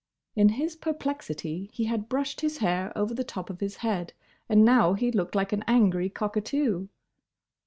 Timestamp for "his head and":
3.59-4.65